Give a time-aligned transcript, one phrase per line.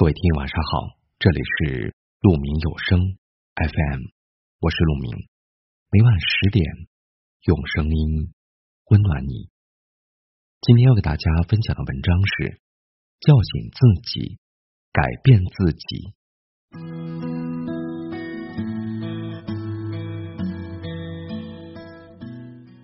[0.00, 3.18] 各位听友晚上好，这里是鹿鸣有声
[3.54, 4.00] FM，
[4.60, 5.28] 我是鹿鸣，
[5.90, 6.64] 每晚十点
[7.44, 8.32] 用声音
[8.88, 9.50] 温暖你。
[10.62, 12.62] 今天要给大家分享的文章是
[13.20, 14.38] 叫醒自己，
[14.90, 16.14] 改变自己。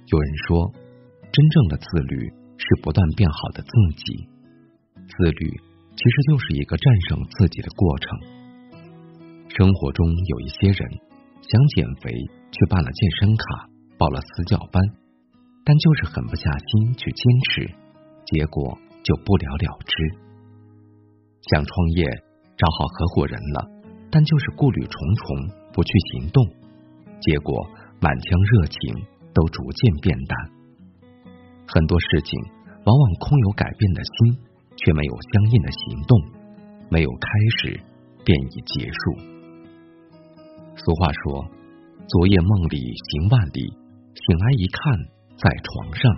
[0.05, 0.71] 有人说，
[1.33, 2.29] 真正的自律
[2.59, 3.71] 是不断变好的自
[4.05, 4.29] 己，
[5.09, 5.66] 自律。
[6.07, 8.07] 其实就是一个战胜自己的过程。
[9.51, 10.79] 生活中有一些人
[11.43, 12.15] 想减肥，
[12.53, 13.67] 却办了健身卡，
[13.99, 14.81] 报了私教班，
[15.65, 17.67] 但就是狠不下心去坚持，
[18.25, 19.95] 结果就不了了之。
[21.51, 22.07] 想创业，
[22.55, 23.67] 找好合伙人了，
[24.09, 26.47] 但就是顾虑重重，不去行动，
[27.19, 28.79] 结果满腔热情
[29.35, 30.39] 都逐渐变淡。
[31.67, 32.39] 很多事情
[32.85, 34.55] 往往空有改变的心。
[34.87, 36.15] 却没有相应的行动，
[36.89, 37.27] 没有开
[37.59, 37.81] 始
[38.25, 39.19] 便已结束。
[40.77, 41.43] 俗话说
[42.07, 43.67] ：“昨夜梦里行万里，
[44.15, 44.95] 醒来一看
[45.35, 46.15] 在床上。”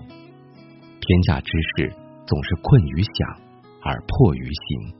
[1.01, 3.41] 天下之事总是困于想
[3.81, 4.93] 而迫于行。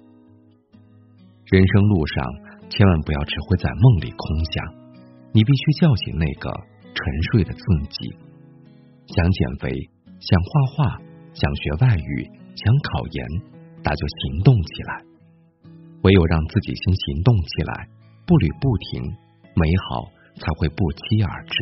[1.53, 2.25] 人生路上
[2.71, 4.65] 千万不要只会在梦里空想，
[5.33, 6.51] 你必须叫醒那个
[6.95, 8.17] 沉睡的自己。
[9.09, 9.69] 想减肥，
[10.21, 11.03] 想画画，
[11.35, 12.31] 想学外语。
[12.59, 13.25] 想考研，
[13.85, 15.05] 那就行动起来。
[16.03, 17.89] 唯有让自己先行动起来，
[18.27, 19.03] 步履不停，
[19.55, 21.53] 美好才会不期而至。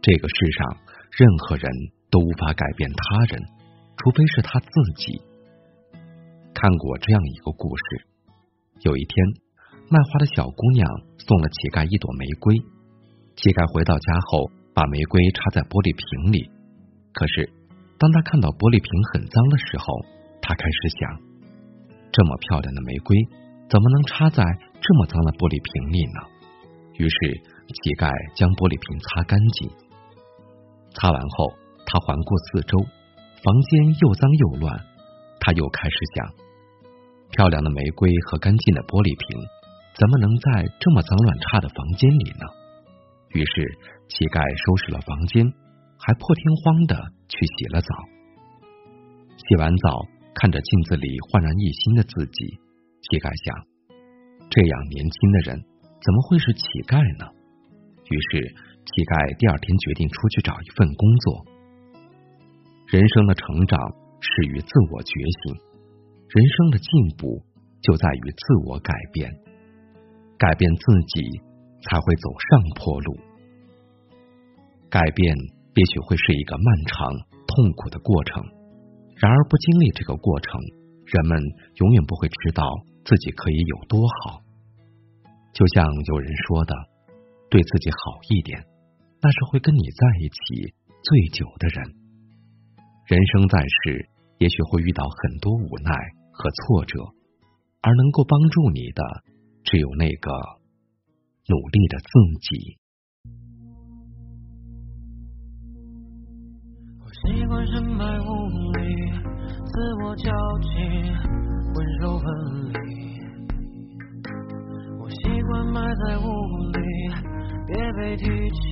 [0.00, 0.76] 这个世上，
[1.12, 1.70] 任何人
[2.10, 3.42] 都无法改变他人，
[3.96, 5.20] 除非是他自己。
[6.54, 8.06] 看过这样一个故事：
[8.80, 9.26] 有一天，
[9.90, 12.56] 卖花的小姑娘送了乞丐一朵玫瑰。
[13.36, 16.50] 乞丐回到家后，把玫瑰插在玻璃瓶里，
[17.12, 17.50] 可是。
[17.96, 19.86] 当他看到玻璃瓶很脏的时候，
[20.40, 21.20] 他开始想：
[22.12, 23.16] 这么漂亮的玫瑰，
[23.68, 24.42] 怎么能插在
[24.80, 26.18] 这么脏的玻璃瓶里呢？
[26.96, 27.16] 于是，
[27.68, 29.70] 乞丐将玻璃瓶擦干净。
[30.94, 31.52] 擦完后，
[31.86, 32.78] 他环顾四周，
[33.42, 34.78] 房间又脏又乱。
[35.40, 36.32] 他又开始想：
[37.30, 39.42] 漂亮的玫瑰和干净的玻璃瓶，
[39.96, 42.44] 怎么能在这么脏乱差的房间里呢？
[43.34, 43.52] 于是，
[44.08, 45.52] 乞丐收拾了房间。
[45.96, 47.88] 还破天荒的去洗了澡，
[49.38, 52.58] 洗完澡看着镜子里焕然一新的自己，
[53.00, 53.54] 乞丐想：
[54.50, 55.56] 这样年轻的人
[56.02, 57.24] 怎么会是乞丐呢？
[58.10, 58.52] 于是
[58.84, 61.26] 乞丐第二天决定出去找一份工作。
[62.90, 63.78] 人生的成长
[64.20, 65.56] 始于自我觉醒，
[66.28, 67.40] 人生的进步
[67.80, 69.30] 就在于自我改变，
[70.36, 70.84] 改变自
[71.14, 71.22] 己
[71.86, 73.16] 才会走上坡路，
[74.90, 75.34] 改变。
[75.74, 77.10] 也许会是一个漫长
[77.50, 78.44] 痛苦的过程，
[79.16, 80.60] 然而不经历这个过程，
[81.06, 81.38] 人们
[81.76, 82.68] 永远不会知道
[83.04, 84.42] 自己可以有多好。
[85.52, 86.74] 就像有人说的
[87.48, 88.64] ：“对自己好一点，
[89.22, 91.94] 那是会跟你在一起最久的人。”
[93.06, 94.08] 人生在世，
[94.38, 95.94] 也许会遇到很多无奈
[96.32, 96.98] 和挫折，
[97.82, 99.02] 而能够帮助你的，
[99.62, 100.32] 只有那个
[101.46, 102.08] 努力的自
[102.40, 102.78] 己。
[106.98, 108.43] 我习惯深埋雾，
[109.74, 110.30] 自我交
[110.60, 110.68] 集，
[111.74, 112.26] 温柔分
[112.74, 112.78] 离。
[115.00, 116.22] 我习惯埋在雾
[116.70, 116.78] 里，
[117.66, 118.62] 别被提起，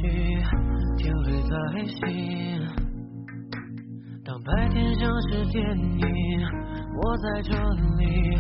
[0.96, 1.98] 天黑在心。
[4.24, 6.06] 当白天像是电影，
[7.02, 7.50] 我在这
[7.98, 8.38] 里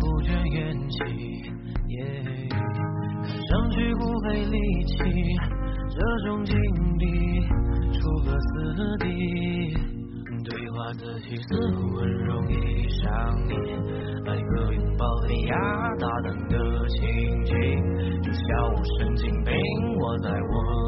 [0.00, 0.96] 不倦演起，
[2.48, 2.58] 看
[3.46, 4.56] 上去不费力
[4.86, 4.96] 气，
[5.90, 6.56] 这种境
[6.96, 7.04] 地。
[7.92, 9.76] 出个死地，
[10.80, 13.04] 话自己似乎很容易上
[13.48, 13.54] 瘾，
[14.24, 15.54] 来个拥抱黑压
[15.98, 16.56] 大胆的
[16.88, 17.52] 情景，
[18.22, 18.40] 就笑
[18.72, 19.52] 我神经病，
[19.98, 20.79] 我在我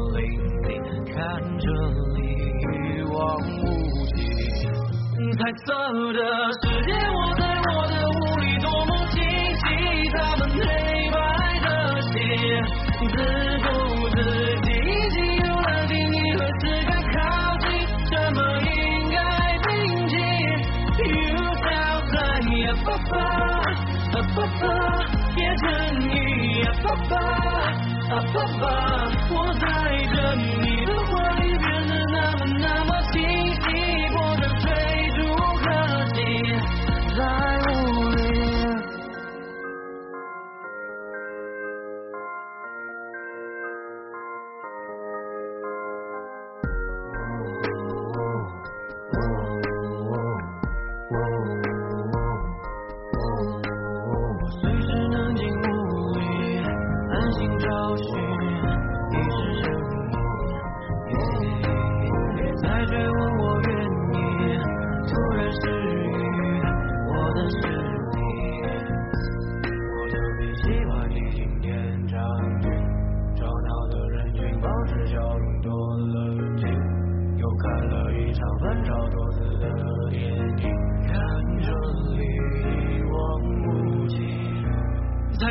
[27.09, 27.57] 爸爸，
[28.09, 28.63] 啊爸爸，
[29.29, 29.63] 我在
[30.13, 30.17] 等
[30.61, 31.02] 你。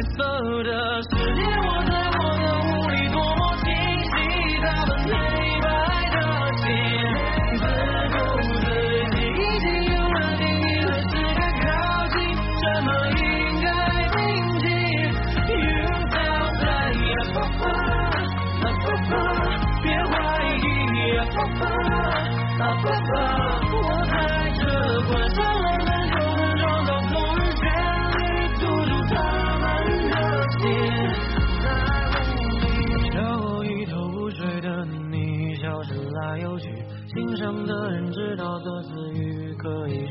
[0.02, 0.70] 色的
[1.02, 1.91] 世界，我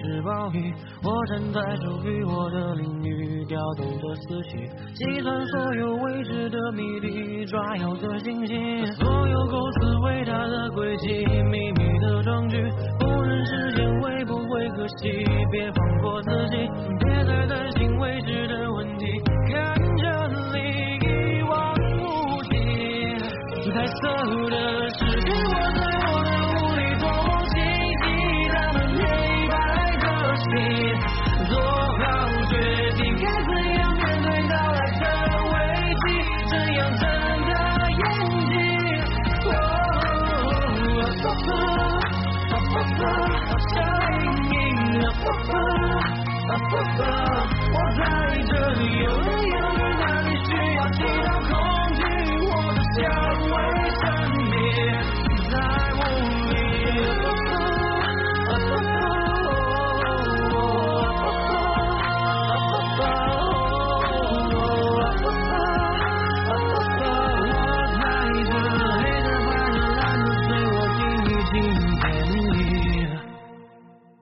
[0.04, 0.74] 是暴雨。
[1.04, 12.58] 我站在属于我的领域，调动着思绪，计算所有未知的谜底，抓要的星星，所有构思伟大的轨迹，秘密的壮举，
[13.00, 16.58] 不论时间会不会可惜，别放过自己，
[17.00, 18.72] 别再担心未知的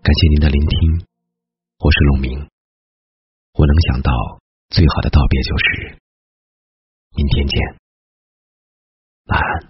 [0.01, 1.08] 感谢您的聆听，
[1.81, 2.37] 我是陆明。
[3.53, 4.11] 我能想到
[4.67, 5.97] 最好的道别就是
[7.15, 7.79] 明天见，
[9.27, 9.68] 晚安。